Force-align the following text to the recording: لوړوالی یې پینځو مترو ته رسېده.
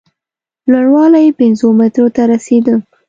لوړوالی 0.71 1.21
یې 1.25 1.31
پینځو 1.39 1.67
مترو 1.77 2.07
ته 2.15 2.21
رسېده. 2.31 2.75